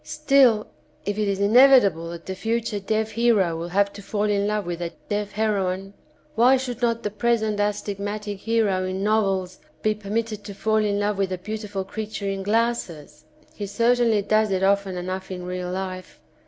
[0.03, 0.65] Still
[1.05, 4.65] if it is inevitable that the future deaf hero will have to fall in love
[4.65, 5.93] with a deaf heroine,
[6.33, 10.97] why should not the present astig matic hero in novels be permitted to fall in
[10.99, 13.25] love with a beautiful creature in glasses?
[13.53, 16.19] He certainly does it often enough in real life.